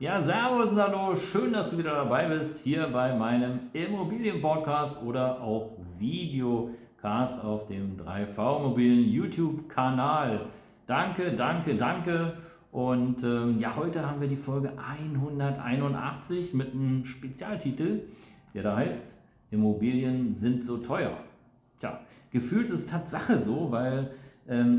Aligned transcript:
Ja, 0.00 0.18
servus 0.18 0.72
und 0.72 0.80
hallo, 0.80 1.14
schön, 1.14 1.52
dass 1.52 1.72
du 1.72 1.76
wieder 1.76 1.94
dabei 1.94 2.26
bist 2.26 2.64
hier 2.64 2.88
bei 2.88 3.14
meinem 3.14 3.68
Immobilienpodcast 3.74 5.02
oder 5.02 5.42
auch 5.42 5.72
Videocast 5.98 7.44
auf 7.44 7.66
dem 7.66 7.98
3V 7.98 8.60
Immobilien 8.60 9.12
YouTube-Kanal. 9.12 10.46
Danke, 10.86 11.34
danke, 11.34 11.74
danke. 11.74 12.32
Und 12.72 13.22
ähm, 13.24 13.58
ja, 13.58 13.76
heute 13.76 14.08
haben 14.08 14.22
wir 14.22 14.28
die 14.28 14.38
Folge 14.38 14.72
181 14.78 16.54
mit 16.54 16.72
einem 16.72 17.04
Spezialtitel, 17.04 18.04
der 18.54 18.62
da 18.62 18.76
heißt 18.76 19.18
Immobilien 19.50 20.32
sind 20.32 20.64
so 20.64 20.78
teuer. 20.78 21.12
Tja, 21.78 22.00
gefühlt 22.30 22.70
ist 22.70 22.88
Tatsache 22.88 23.38
so, 23.38 23.70
weil 23.70 24.12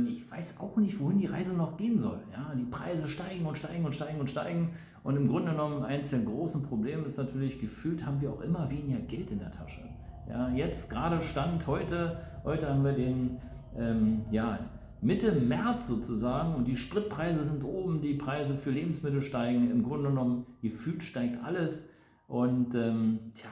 ich 0.07 0.29
weiß 0.29 0.59
auch 0.59 0.75
nicht, 0.77 0.99
wohin 0.99 1.19
die 1.19 1.27
Reise 1.27 1.55
noch 1.55 1.77
gehen 1.77 1.97
soll. 1.97 2.19
Ja, 2.33 2.53
die 2.55 2.65
Preise 2.65 3.07
steigen 3.07 3.45
und 3.45 3.57
steigen 3.57 3.85
und 3.85 3.95
steigen 3.95 4.19
und 4.19 4.29
steigen. 4.29 4.71
Und 5.03 5.15
im 5.15 5.27
Grunde 5.27 5.51
genommen, 5.51 5.83
eins 5.83 6.09
der 6.09 6.19
großen 6.19 6.61
Probleme 6.61 7.03
ist 7.03 7.17
natürlich, 7.17 7.59
gefühlt 7.59 8.05
haben 8.05 8.19
wir 8.21 8.31
auch 8.31 8.41
immer 8.41 8.69
weniger 8.69 8.99
Geld 8.99 9.31
in 9.31 9.39
der 9.39 9.51
Tasche. 9.51 9.81
Ja, 10.29 10.49
jetzt 10.49 10.89
gerade 10.89 11.21
Stand 11.21 11.65
heute, 11.67 12.21
heute 12.43 12.69
haben 12.69 12.83
wir 12.83 12.93
den 12.93 13.37
ähm, 13.77 14.21
ja, 14.29 14.59
Mitte 15.01 15.31
März 15.31 15.87
sozusagen 15.87 16.53
und 16.53 16.67
die 16.67 16.75
Spritpreise 16.75 17.43
sind 17.43 17.63
oben, 17.63 18.01
die 18.01 18.13
Preise 18.13 18.55
für 18.55 18.71
Lebensmittel 18.71 19.21
steigen. 19.21 19.71
Im 19.71 19.83
Grunde 19.83 20.09
genommen, 20.09 20.45
gefühlt 20.61 21.01
steigt 21.01 21.43
alles. 21.43 21.89
Und 22.27 22.75
ähm, 22.75 23.31
tja, 23.33 23.49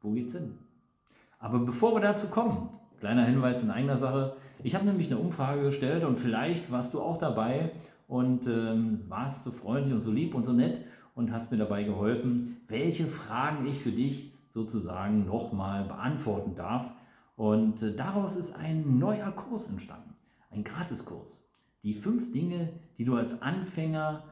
wo 0.00 0.10
geht's 0.12 0.32
hin? 0.32 0.58
Aber 1.38 1.60
bevor 1.60 1.94
wir 1.94 2.00
dazu 2.00 2.26
kommen, 2.26 2.68
kleiner 3.00 3.24
Hinweis 3.24 3.62
in 3.62 3.70
eigener 3.70 3.96
Sache. 3.96 4.36
Ich 4.62 4.74
habe 4.74 4.84
nämlich 4.84 5.10
eine 5.10 5.18
Umfrage 5.18 5.62
gestellt 5.62 6.04
und 6.04 6.18
vielleicht 6.18 6.70
warst 6.70 6.94
du 6.94 7.00
auch 7.00 7.16
dabei 7.16 7.72
und 8.06 8.46
ähm, 8.46 9.00
warst 9.08 9.44
so 9.44 9.50
freundlich 9.50 9.94
und 9.94 10.02
so 10.02 10.12
lieb 10.12 10.34
und 10.34 10.44
so 10.44 10.52
nett 10.52 10.84
und 11.14 11.32
hast 11.32 11.50
mir 11.50 11.58
dabei 11.58 11.82
geholfen, 11.82 12.58
welche 12.68 13.06
Fragen 13.06 13.66
ich 13.66 13.78
für 13.78 13.92
dich 13.92 14.32
sozusagen 14.48 15.24
nochmal 15.24 15.84
beantworten 15.84 16.54
darf. 16.54 16.92
Und 17.36 17.82
äh, 17.82 17.94
daraus 17.94 18.36
ist 18.36 18.54
ein 18.56 18.98
neuer 18.98 19.30
Kurs 19.32 19.68
entstanden, 19.68 20.14
ein 20.50 20.62
Gratiskurs. 20.62 21.48
Die 21.82 21.94
fünf 21.94 22.32
Dinge, 22.32 22.74
die 22.98 23.06
du 23.06 23.16
als 23.16 23.40
Anfänger 23.40 24.24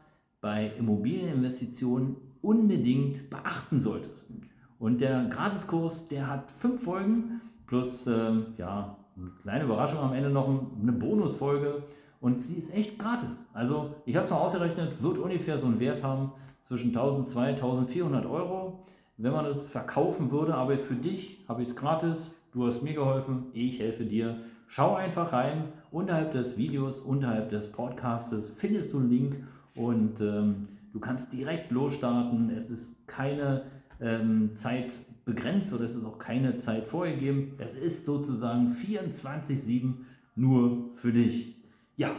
bei 0.42 0.72
Immobilieninvestitionen 0.78 2.16
unbedingt 2.42 3.30
beachten 3.30 3.80
solltest. 3.80 4.30
Und 4.78 5.00
der 5.00 5.24
Gratiskurs, 5.24 6.08
der 6.08 6.28
hat 6.28 6.50
fünf 6.50 6.82
Folgen 6.82 7.40
plus 7.68 8.06
äh, 8.08 8.32
ja, 8.56 8.96
eine 9.16 9.30
kleine 9.42 9.64
Überraschung 9.64 10.00
am 10.00 10.14
Ende 10.14 10.30
noch 10.30 10.48
eine 10.48 10.92
Bonusfolge 10.92 11.84
und 12.20 12.40
sie 12.40 12.56
ist 12.56 12.74
echt 12.74 12.98
gratis. 12.98 13.48
Also 13.54 13.94
ich 14.04 14.16
habe 14.16 14.24
es 14.24 14.30
mal 14.30 14.38
ausgerechnet, 14.38 15.00
wird 15.02 15.18
ungefähr 15.18 15.56
so 15.56 15.68
einen 15.68 15.78
Wert 15.78 16.02
haben 16.02 16.32
zwischen 16.60 16.88
1200 16.88 17.54
1400 17.62 18.26
Euro, 18.26 18.84
wenn 19.16 19.32
man 19.32 19.46
es 19.46 19.68
verkaufen 19.68 20.32
würde. 20.32 20.54
Aber 20.54 20.76
für 20.78 20.96
dich 20.96 21.44
habe 21.48 21.62
ich 21.62 21.68
es 21.68 21.76
gratis. 21.76 22.34
Du 22.52 22.66
hast 22.66 22.82
mir 22.82 22.94
geholfen, 22.94 23.46
ich 23.52 23.78
helfe 23.78 24.04
dir. 24.04 24.38
Schau 24.66 24.96
einfach 24.96 25.32
rein. 25.32 25.64
Unterhalb 25.90 26.32
des 26.32 26.58
Videos, 26.58 27.00
unterhalb 27.00 27.50
des 27.50 27.70
Podcastes 27.70 28.50
findest 28.50 28.92
du 28.92 28.98
einen 28.98 29.10
Link 29.10 29.36
und 29.74 30.20
ähm, 30.20 30.68
du 30.92 30.98
kannst 30.98 31.32
direkt 31.32 31.70
losstarten. 31.70 32.50
Es 32.50 32.70
ist 32.70 33.06
keine 33.06 33.62
ähm, 34.00 34.54
Zeit 34.54 34.92
begrenzt 35.28 35.74
oder 35.74 35.84
es 35.84 35.94
ist 35.94 36.06
auch 36.06 36.18
keine 36.18 36.56
Zeit 36.56 36.86
vorgegeben. 36.86 37.52
Es 37.58 37.74
ist 37.74 38.06
sozusagen 38.06 38.72
24-7 38.72 39.92
nur 40.34 40.90
für 40.94 41.12
dich. 41.12 41.54
Ja, 41.96 42.12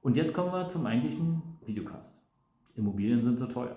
und 0.00 0.16
jetzt 0.16 0.32
kommen 0.32 0.50
wir 0.50 0.66
zum 0.68 0.86
eigentlichen 0.86 1.42
Videocast. 1.66 2.22
Immobilien 2.74 3.22
sind 3.22 3.38
so 3.38 3.46
teuer. 3.46 3.76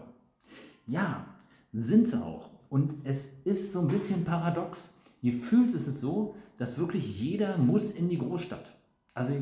Ja, 0.87 1.25
sind 1.73 2.07
sie 2.07 2.23
auch. 2.23 2.49
Und 2.69 2.93
es 3.03 3.41
ist 3.43 3.73
so 3.73 3.81
ein 3.81 3.89
bisschen 3.89 4.23
paradox. 4.23 4.93
Gefühlt 5.21 5.73
ist 5.73 5.87
es 5.87 5.99
so, 5.99 6.35
dass 6.57 6.77
wirklich 6.77 7.19
jeder 7.19 7.57
muss 7.57 7.91
in 7.91 8.07
die 8.07 8.19
Großstadt. 8.19 8.71
Also 9.13 9.33
ich 9.33 9.41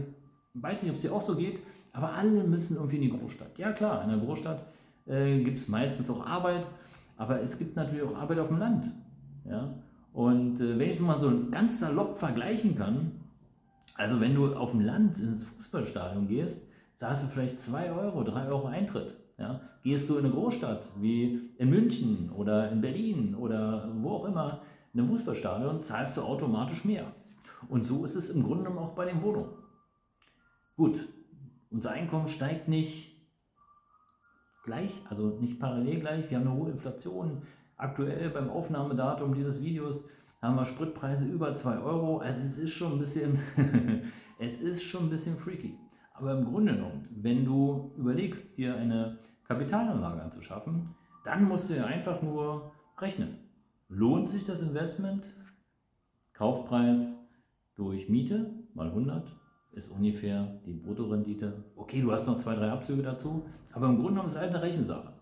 weiß 0.56 0.82
nicht, 0.82 0.90
ob 0.90 0.96
es 0.96 1.04
dir 1.04 1.14
auch 1.14 1.22
so 1.22 1.36
geht, 1.36 1.60
aber 1.94 2.14
alle 2.14 2.44
müssen 2.46 2.78
irgendwie 2.78 2.96
in 2.96 3.04
die 3.04 3.12
Großstadt. 3.12 3.60
Ja 3.60 3.74
klar, 3.74 4.04
in 4.04 4.10
der 4.10 4.18
Großstadt 4.18 4.66
äh, 5.06 5.44
gibt 5.44 5.60
es 5.60 5.68
meistens 5.68 6.10
auch 6.10 6.26
Arbeit, 6.26 6.66
aber 7.16 7.42
es 7.42 7.60
gibt 7.60 7.76
natürlich 7.76 8.04
auch 8.04 8.16
Arbeit 8.16 8.40
auf 8.40 8.48
dem 8.48 8.58
Land. 8.58 8.92
Ja? 9.46 9.74
Und 10.14 10.60
äh, 10.60 10.78
wenn 10.78 10.90
ich 10.90 10.96
es 10.96 11.00
mal 11.00 11.18
so 11.18 11.32
ganz 11.50 11.80
salopp 11.80 12.18
vergleichen 12.18 12.76
kann, 12.76 13.12
also 13.96 14.20
wenn 14.22 14.34
du 14.34 14.56
auf 14.56 14.72
dem 14.72 14.82
Land 14.82 15.20
ins 15.20 15.46
Fußballstadion 15.46 16.28
gehst, 16.28 16.66
zahlst 16.96 17.24
du 17.24 17.28
vielleicht 17.28 17.60
2 17.60 17.92
Euro, 17.92 18.24
3 18.24 18.48
Euro 18.48 18.68
Eintritt. 18.68 19.16
Ja? 19.38 19.62
Gehst 19.84 20.10
du 20.10 20.18
in 20.18 20.26
eine 20.26 20.34
Großstadt 20.34 20.88
wie 21.00 21.52
in 21.58 21.70
München 21.70 22.32
oder 22.36 22.72
in 22.72 22.82
Berlin 22.82 23.36
oder 23.36 23.90
wo 24.02 24.12
auch 24.12 24.26
immer, 24.26 24.62
in 24.94 25.00
einem 25.00 25.10
Fußballstadion, 25.10 25.82
zahlst 25.82 26.18
du 26.18 26.22
automatisch 26.22 26.84
mehr. 26.86 27.06
Und 27.68 27.84
so 27.84 28.06
ist 28.06 28.16
es 28.16 28.30
im 28.30 28.44
Grunde 28.44 28.64
genommen 28.64 28.80
auch 28.80 28.94
bei 28.94 29.06
den 29.06 29.22
Wohnungen. 29.22 29.52
Gut, 30.76 31.08
unser 31.72 31.92
Einkommen 31.92 32.28
steigt 32.28 32.68
nicht 32.68 33.16
gleich, 34.64 34.92
also 35.10 35.38
nicht 35.40 35.60
parallel 35.60 36.00
gleich. 36.00 36.30
Wir 36.30 36.40
haben 36.40 36.48
eine 36.48 36.56
hohe 36.56 36.72
Inflation. 36.72 37.42
Aktuell 37.80 38.30
beim 38.30 38.50
Aufnahmedatum 38.50 39.34
dieses 39.34 39.64
Videos 39.64 40.10
haben 40.42 40.58
wir 40.58 40.66
Spritpreise 40.66 41.26
über 41.26 41.54
2 41.54 41.80
Euro. 41.80 42.18
Also 42.18 42.44
es 42.44 42.58
ist 42.58 42.74
schon 42.74 42.94
ein 42.94 43.00
bisschen, 43.00 43.40
es 44.38 44.60
ist 44.60 44.84
schon 44.84 45.04
ein 45.04 45.10
bisschen 45.10 45.38
freaky. 45.38 45.78
Aber 46.14 46.38
im 46.38 46.44
Grunde 46.44 46.74
genommen, 46.74 47.08
wenn 47.10 47.46
du 47.46 47.94
überlegst, 47.98 48.58
dir 48.58 48.76
eine 48.76 49.20
Kapitalanlage 49.46 50.22
anzuschaffen, 50.22 50.94
dann 51.24 51.46
musst 51.46 51.70
du 51.70 51.78
ja 51.78 51.86
einfach 51.86 52.22
nur 52.22 52.74
rechnen. 52.98 53.38
Lohnt 53.88 54.28
sich 54.28 54.44
das 54.46 54.62
Investment? 54.62 55.34
Kaufpreis 56.34 57.18
durch 57.76 58.10
Miete 58.10 58.52
mal 58.74 58.88
100 58.88 59.34
ist 59.72 59.90
ungefähr 59.90 60.60
die 60.66 60.74
Bruttorendite. 60.74 61.64
Okay, 61.78 62.02
du 62.02 62.12
hast 62.12 62.28
noch 62.28 62.38
zwei, 62.38 62.56
drei 62.56 62.72
Abzüge 62.72 63.04
dazu, 63.04 63.46
aber 63.72 63.88
im 63.88 63.96
Grunde 63.96 64.12
genommen 64.12 64.28
ist 64.28 64.34
es 64.34 64.40
halt 64.40 64.54
eine 64.54 64.64
Rechensache. 64.64 65.19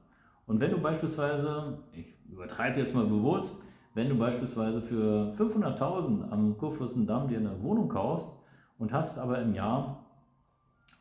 Und 0.47 0.59
wenn 0.59 0.71
du 0.71 0.79
beispielsweise, 0.79 1.77
ich 1.91 2.07
übertreibe 2.31 2.79
jetzt 2.79 2.95
mal 2.95 3.05
bewusst, 3.05 3.61
wenn 3.93 4.09
du 4.09 4.17
beispielsweise 4.17 4.81
für 4.81 5.33
500.000 5.37 6.29
am 6.29 6.57
Kurfürstendamm 6.57 7.27
dir 7.27 7.37
eine 7.37 7.61
Wohnung 7.61 7.89
kaufst 7.89 8.39
und 8.77 8.93
hast 8.93 9.19
aber 9.19 9.41
im 9.41 9.53
Jahr 9.53 10.05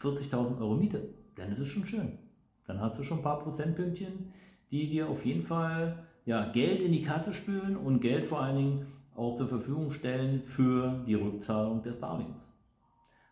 40.000 0.00 0.60
Euro 0.60 0.74
Miete, 0.74 1.08
dann 1.36 1.50
ist 1.50 1.60
es 1.60 1.68
schon 1.68 1.86
schön. 1.86 2.18
Dann 2.66 2.80
hast 2.80 2.98
du 2.98 3.04
schon 3.04 3.18
ein 3.18 3.22
paar 3.22 3.38
Prozentpünktchen, 3.38 4.32
die 4.70 4.88
dir 4.88 5.08
auf 5.08 5.24
jeden 5.24 5.42
Fall 5.42 6.06
ja, 6.24 6.50
Geld 6.50 6.82
in 6.82 6.92
die 6.92 7.02
Kasse 7.02 7.32
spülen 7.32 7.76
und 7.76 8.00
Geld 8.00 8.26
vor 8.26 8.40
allen 8.40 8.56
Dingen 8.56 8.86
auch 9.14 9.36
zur 9.36 9.46
Verfügung 9.46 9.92
stellen 9.92 10.42
für 10.44 11.04
die 11.06 11.14
Rückzahlung 11.14 11.82
des 11.82 12.00
Darlehens. 12.00 12.50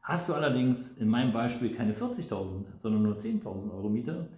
Hast 0.03 0.29
du 0.29 0.35
allerdings 0.35 0.91
in 0.99 1.09
meinem 1.09 1.33
Beispiel 1.33 1.75
keine 1.75 1.93
40.000, 1.93 2.67
sondern 2.77 3.03
nur 3.03 3.17
10.000 3.17 3.73
Euro 3.73 3.89
Miete, 3.89 4.29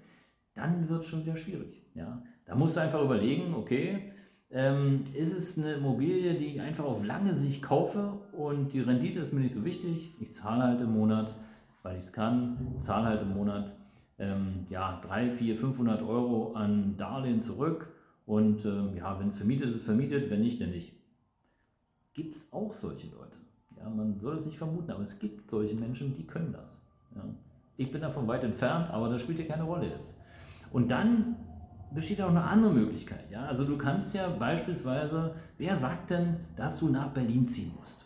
dann 0.57 0.89
wird 0.89 1.03
es 1.03 1.07
schon 1.07 1.23
wieder 1.23 1.37
schwierig. 1.37 1.83
Ja? 1.95 2.23
Da 2.45 2.55
musst 2.55 2.77
du 2.77 2.81
einfach 2.81 3.03
überlegen, 3.03 3.55
okay, 3.55 4.13
ähm, 4.51 5.05
ist 5.15 5.33
es 5.33 5.59
eine 5.59 5.75
Immobilie, 5.75 6.35
die 6.35 6.47
ich 6.47 6.61
einfach 6.61 6.85
auf 6.85 7.05
lange 7.05 7.35
Sicht 7.35 7.63
kaufe 7.63 8.21
und 8.33 8.73
die 8.73 8.81
Rendite 8.81 9.21
ist 9.21 9.33
mir 9.33 9.41
nicht 9.41 9.55
so 9.55 9.65
wichtig. 9.65 10.15
Ich 10.21 10.33
zahle 10.33 10.63
halt 10.63 10.81
im 10.81 10.93
Monat, 10.93 11.35
weil 11.83 11.97
ich 11.97 12.05
es 12.05 12.13
kann, 12.13 12.75
zahle 12.79 13.07
halt 13.07 13.23
im 13.23 13.35
Monat 13.35 13.75
ähm, 14.19 14.67
ja, 14.71 15.01
3, 15.05 15.33
4, 15.33 15.57
500 15.57 16.03
Euro 16.03 16.53
an 16.55 16.97
Darlehen 16.97 17.41
zurück 17.41 17.93
und 18.25 18.65
ähm, 18.65 18.97
ja, 18.97 19.19
wenn 19.19 19.29
es 19.29 19.37
vermietet 19.37 19.75
ist, 19.75 19.85
vermietet, 19.85 20.31
wenn 20.31 20.41
nicht, 20.41 20.61
dann 20.61 20.71
nicht. 20.71 20.93
Gibt 22.13 22.33
es 22.33 22.51
auch 22.53 22.73
solche 22.73 23.09
Leute. 23.09 23.37
Ja, 23.77 23.91
man 23.91 24.19
soll 24.19 24.39
es 24.39 24.47
nicht 24.47 24.57
vermuten, 24.57 24.91
aber 24.91 25.03
es 25.03 25.19
gibt 25.19 25.51
solche 25.51 25.75
Menschen, 25.75 26.15
die 26.15 26.27
können 26.27 26.53
das. 26.53 26.83
Ja. 27.15 27.25
Ich 27.77 27.91
bin 27.91 28.01
davon 28.01 28.27
weit 28.27 28.43
entfernt, 28.43 28.91
aber 28.91 29.11
das 29.11 29.21
spielt 29.21 29.39
ja 29.39 29.45
keine 29.45 29.65
Rolle 29.65 29.89
jetzt. 29.89 30.19
Und 30.71 30.91
dann 30.91 31.37
besteht 31.95 32.21
auch 32.21 32.31
eine 32.31 32.45
andere 32.45 32.73
Möglichkeit. 32.73 33.31
Ja? 33.31 33.45
Also 33.47 33.65
du 33.65 33.77
kannst 33.77 34.15
ja 34.15 34.29
beispielsweise, 34.29 35.35
wer 35.59 35.77
sagt 35.77 36.11
denn, 36.11 36.37
dass 36.57 36.79
du 36.79 36.89
nach 36.89 37.09
Berlin 37.09 37.47
ziehen 37.47 37.73
musst? 37.79 38.05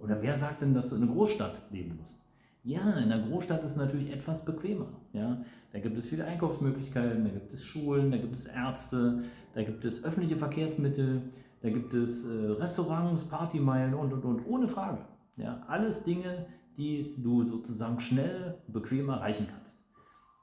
Oder 0.00 0.22
wer 0.22 0.34
sagt 0.34 0.62
denn, 0.62 0.74
dass 0.74 0.90
du 0.90 0.96
in 0.96 1.02
eine 1.02 1.10
Großstadt 1.10 1.70
leben 1.70 1.96
musst? 1.96 2.18
Ja, 2.64 2.98
in 2.98 3.08
der 3.08 3.20
Großstadt 3.20 3.62
ist 3.62 3.70
es 3.70 3.76
natürlich 3.76 4.12
etwas 4.12 4.44
bequemer. 4.44 4.88
Ja? 5.12 5.42
Da 5.72 5.78
gibt 5.78 5.96
es 5.96 6.08
viele 6.08 6.24
Einkaufsmöglichkeiten, 6.24 7.24
da 7.24 7.30
gibt 7.30 7.52
es 7.52 7.64
Schulen, 7.64 8.10
da 8.10 8.18
gibt 8.18 8.34
es 8.34 8.46
Ärzte, 8.46 9.22
da 9.54 9.62
gibt 9.62 9.84
es 9.84 10.04
öffentliche 10.04 10.36
Verkehrsmittel, 10.36 11.22
da 11.62 11.70
gibt 11.70 11.94
es 11.94 12.24
äh, 12.24 12.50
Restaurants, 12.52 13.24
Partymeilen 13.24 13.94
und 13.94 14.12
und 14.12 14.24
und, 14.24 14.46
ohne 14.46 14.68
Frage. 14.68 14.98
Ja? 15.36 15.62
Alles 15.66 16.04
Dinge, 16.04 16.46
die 16.76 17.14
du 17.18 17.42
sozusagen 17.42 18.00
schnell, 18.00 18.58
bequem 18.68 19.08
erreichen 19.08 19.46
kannst. 19.50 19.78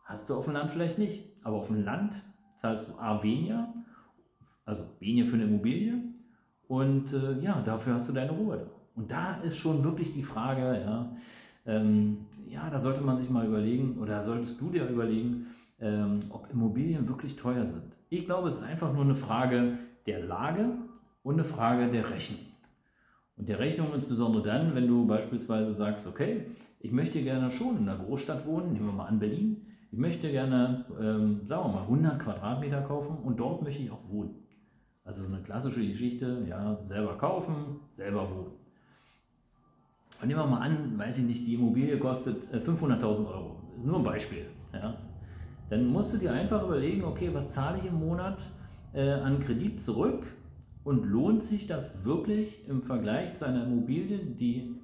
Hast 0.06 0.30
du 0.30 0.36
auf 0.36 0.46
dem 0.46 0.54
Land 0.54 0.72
vielleicht 0.72 1.00
nicht, 1.00 1.26
aber 1.44 1.58
auf 1.58 1.68
dem 1.68 1.84
Land 1.84 2.16
zahlst 2.56 2.88
du 2.88 2.94
A 2.98 3.22
weniger, 3.24 3.74
also 4.64 4.84
weniger 5.00 5.28
für 5.28 5.36
eine 5.36 5.46
Immobilie 5.46 5.96
und 6.68 7.12
äh, 7.12 7.40
ja, 7.40 7.62
dafür 7.62 7.96
hast 7.96 8.10
du 8.10 8.14
deine 8.14 8.32
Ruhe. 8.32 8.68
Und 8.96 9.12
da 9.12 9.38
ist 9.42 9.58
schon 9.58 9.84
wirklich 9.84 10.14
die 10.14 10.24
Frage, 10.24 10.82
ja, 10.82 11.12
ähm, 11.66 12.28
ja, 12.48 12.70
da 12.70 12.78
sollte 12.78 13.02
man 13.02 13.18
sich 13.18 13.30
mal 13.30 13.46
überlegen 13.46 13.98
oder 14.00 14.22
solltest 14.22 14.62
du 14.62 14.70
dir 14.70 14.88
überlegen, 14.88 15.48
ähm, 15.80 16.20
ob 16.30 16.52
Immobilien 16.52 17.08
wirklich 17.08 17.36
teuer 17.36 17.66
sind. 17.66 17.96
Ich 18.10 18.26
glaube, 18.26 18.50
es 18.50 18.58
ist 18.58 18.64
einfach 18.64 18.94
nur 18.94 19.04
eine 19.04 19.16
Frage 19.16 19.80
der 20.06 20.24
Lage 20.24 20.70
und 21.24 21.34
eine 21.34 21.44
Frage 21.44 21.90
der 21.90 22.10
Rechnung. 22.10 22.46
Und 23.38 23.50
der 23.50 23.60
Rechnung 23.60 23.88
insbesondere 23.94 24.44
dann, 24.44 24.76
wenn 24.76 24.88
du 24.88 25.06
beispielsweise 25.08 25.74
sagst, 25.74 26.08
okay, 26.08 26.46
ich 26.80 26.92
möchte 26.92 27.22
gerne 27.24 27.50
schon 27.50 27.78
in 27.78 27.90
einer 27.90 28.02
Großstadt 28.02 28.46
wohnen, 28.46 28.72
nehmen 28.72 28.86
wir 28.86 28.94
mal 28.94 29.08
an 29.08 29.20
Berlin, 29.20 29.66
ich 29.96 30.02
möchte 30.02 30.30
gerne, 30.30 30.84
ähm, 31.00 31.40
sagen 31.46 31.70
wir 31.70 31.76
mal, 31.76 31.84
100 31.84 32.20
Quadratmeter 32.20 32.82
kaufen 32.82 33.18
und 33.24 33.40
dort 33.40 33.62
möchte 33.64 33.82
ich 33.82 33.90
auch 33.90 34.10
wohnen. 34.10 34.36
Also 35.06 35.24
so 35.24 35.34
eine 35.34 35.42
klassische 35.42 35.88
Geschichte, 35.88 36.46
ja, 36.50 36.78
selber 36.84 37.18
kaufen, 37.18 37.80
selber 37.88 38.30
wohnen. 38.30 38.52
Und 40.22 40.28
nehmen 40.28 40.42
wir 40.42 40.48
mal 40.48 40.60
an, 40.60 40.98
weiß 40.98 41.20
ich 41.20 41.24
nicht, 41.24 41.48
die 41.48 41.54
Immobilie 41.54 41.98
kostet 41.98 42.46
500.000 42.54 43.00
äh, 43.04 43.06
Euro. 43.06 43.56
Das 43.70 43.80
ist 43.80 43.86
nur 43.86 44.00
ein 44.00 44.04
Beispiel. 44.04 44.48
Ja. 44.74 44.98
Dann 45.70 45.88
musst 45.88 46.14
du 46.14 46.18
dir 46.18 46.34
einfach 46.34 46.62
überlegen, 46.62 47.06
okay, 47.06 47.30
was 47.34 47.54
zahle 47.54 47.78
ich 47.78 47.86
im 47.86 47.98
Monat 47.98 48.46
äh, 48.92 49.12
an 49.12 49.40
Kredit 49.40 49.80
zurück 49.80 50.26
und 50.84 51.06
lohnt 51.06 51.42
sich 51.42 51.68
das 51.68 52.04
wirklich 52.04 52.68
im 52.68 52.84
Vergleich 52.84 53.36
zu 53.36 53.46
einer 53.46 53.64
Immobilie, 53.64 54.18
die 54.18 54.76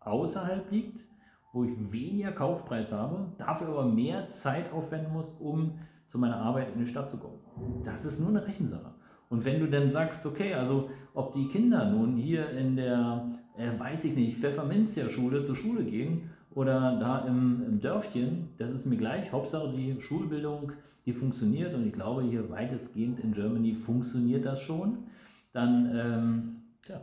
außerhalb 0.00 0.70
liegt, 0.70 1.07
wo 1.52 1.64
ich 1.64 1.92
weniger 1.92 2.32
Kaufpreis 2.32 2.92
habe, 2.92 3.32
dafür 3.38 3.68
aber 3.68 3.86
mehr 3.86 4.28
Zeit 4.28 4.72
aufwenden 4.72 5.12
muss, 5.12 5.32
um 5.32 5.78
zu 6.06 6.18
meiner 6.18 6.36
Arbeit 6.36 6.72
in 6.74 6.80
die 6.80 6.86
Stadt 6.86 7.08
zu 7.08 7.18
kommen. 7.18 7.38
Das 7.84 8.04
ist 8.04 8.20
nur 8.20 8.28
eine 8.30 8.46
Rechensache. 8.46 8.94
Und 9.28 9.44
wenn 9.44 9.60
du 9.60 9.68
dann 9.68 9.88
sagst, 9.88 10.24
okay, 10.24 10.54
also 10.54 10.90
ob 11.14 11.32
die 11.32 11.48
Kinder 11.48 11.90
nun 11.90 12.16
hier 12.16 12.50
in 12.50 12.76
der 12.76 13.38
äh, 13.58 13.78
weiß 13.78 14.04
ich 14.04 14.16
nicht, 14.16 14.38
Pfefferminzia 14.38 15.08
Schule 15.08 15.42
zur 15.42 15.56
Schule 15.56 15.84
gehen 15.84 16.30
oder 16.54 16.98
da 16.98 17.26
im, 17.26 17.62
im 17.66 17.80
Dörfchen, 17.80 18.50
das 18.56 18.70
ist 18.70 18.86
mir 18.86 18.96
gleich. 18.96 19.32
Hauptsache 19.32 19.70
die 19.70 20.00
Schulbildung, 20.00 20.72
die 21.04 21.12
funktioniert 21.12 21.74
und 21.74 21.86
ich 21.86 21.92
glaube 21.92 22.22
hier 22.22 22.48
weitestgehend 22.50 23.20
in 23.20 23.32
Germany 23.32 23.74
funktioniert 23.74 24.44
das 24.44 24.62
schon. 24.62 24.98
Dann, 25.52 25.90
ähm, 25.94 26.56
tja, 26.82 27.00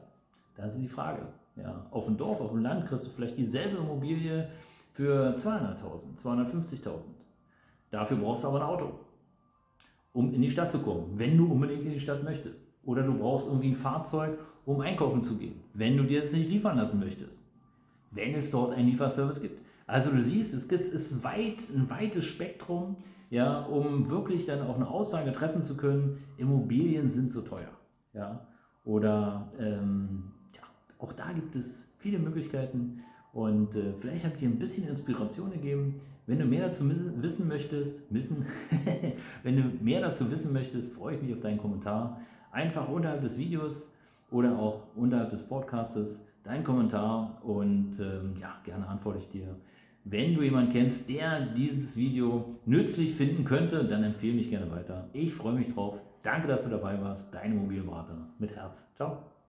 das 0.55 0.75
ist 0.75 0.81
die 0.81 0.87
Frage. 0.87 1.27
Ja, 1.55 1.85
auf 1.91 2.05
dem 2.05 2.17
Dorf, 2.17 2.41
auf 2.41 2.51
dem 2.51 2.61
Land 2.61 2.85
kriegst 2.85 3.05
du 3.05 3.09
vielleicht 3.09 3.37
dieselbe 3.37 3.77
Immobilie 3.77 4.49
für 4.91 5.35
200.000, 5.35 6.21
250.000. 6.21 6.89
Dafür 7.91 8.17
brauchst 8.17 8.43
du 8.43 8.49
aber 8.49 8.61
ein 8.61 8.67
Auto, 8.67 8.99
um 10.11 10.33
in 10.33 10.41
die 10.41 10.49
Stadt 10.49 10.71
zu 10.71 10.79
kommen, 10.79 11.11
wenn 11.13 11.37
du 11.37 11.51
unbedingt 11.51 11.83
in 11.83 11.91
die 11.91 11.99
Stadt 11.99 12.23
möchtest. 12.23 12.65
Oder 12.83 13.03
du 13.03 13.17
brauchst 13.17 13.47
irgendwie 13.47 13.69
ein 13.69 13.75
Fahrzeug, 13.75 14.37
um 14.65 14.81
einkaufen 14.81 15.23
zu 15.23 15.37
gehen, 15.37 15.61
wenn 15.73 15.97
du 15.97 16.03
dir 16.03 16.21
das 16.21 16.33
nicht 16.33 16.49
liefern 16.49 16.77
lassen 16.77 16.99
möchtest. 16.99 17.43
Wenn 18.11 18.35
es 18.35 18.51
dort 18.51 18.73
einen 18.73 18.87
Lieferservice 18.87 19.41
gibt. 19.41 19.59
Also 19.87 20.11
du 20.11 20.21
siehst, 20.21 20.53
es 20.53 20.65
ist 20.65 21.23
weit, 21.23 21.69
ein 21.73 21.89
weites 21.89 22.25
Spektrum, 22.25 22.95
ja, 23.29 23.61
um 23.65 24.09
wirklich 24.09 24.45
dann 24.45 24.61
auch 24.61 24.75
eine 24.75 24.87
Aussage 24.87 25.31
treffen 25.31 25.63
zu 25.63 25.77
können, 25.77 26.23
Immobilien 26.37 27.07
sind 27.07 27.31
so 27.31 27.41
teuer. 27.41 27.71
Ja? 28.13 28.47
Oder 28.83 29.51
ähm, 29.59 30.31
auch 30.99 31.13
da 31.13 31.31
gibt 31.33 31.55
es 31.55 31.93
viele 31.97 32.19
Möglichkeiten 32.19 33.03
und 33.33 33.75
äh, 33.75 33.93
vielleicht 33.99 34.23
habe 34.23 34.35
ich 34.35 34.39
dir 34.39 34.49
ein 34.49 34.59
bisschen 34.59 34.87
Inspiration 34.87 35.51
gegeben. 35.51 35.95
Wenn 36.27 36.39
du 36.39 36.45
mehr 36.45 36.67
dazu 36.67 36.89
wissen 36.89 37.47
möchtest, 37.47 38.11
wissen, 38.13 38.45
wenn 39.43 39.55
du 39.57 39.63
mehr 39.83 40.01
dazu 40.01 40.31
wissen 40.31 40.53
möchtest, 40.53 40.93
freue 40.93 41.15
ich 41.15 41.21
mich 41.21 41.33
auf 41.33 41.41
deinen 41.41 41.57
Kommentar 41.57 42.19
einfach 42.51 42.87
unterhalb 42.89 43.21
des 43.21 43.37
Videos 43.37 43.91
oder 44.31 44.57
auch 44.57 44.83
unterhalb 44.95 45.29
des 45.29 45.43
Podcastes 45.43 46.25
deinen 46.43 46.63
Kommentar 46.63 47.41
und 47.43 47.99
ähm, 47.99 48.33
ja, 48.39 48.55
gerne 48.63 48.87
antworte 48.87 49.19
ich 49.19 49.29
dir. 49.29 49.55
Wenn 50.03 50.35
du 50.35 50.43
jemanden 50.43 50.71
kennst, 50.71 51.09
der 51.09 51.41
dieses 51.41 51.97
Video 51.97 52.55
nützlich 52.65 53.15
finden 53.15 53.43
könnte, 53.43 53.83
dann 53.85 54.03
empfehle 54.03 54.35
mich 54.35 54.49
gerne 54.49 54.69
weiter. 54.71 55.09
Ich 55.13 55.33
freue 55.33 55.53
mich 55.53 55.73
drauf. 55.73 55.99
Danke, 56.21 56.47
dass 56.47 56.63
du 56.63 56.69
dabei 56.69 57.01
warst. 57.01 57.33
Dein 57.33 57.53
Immobilienberater 57.53 58.29
mit 58.39 58.55
Herz. 58.55 58.87
Ciao. 58.95 59.34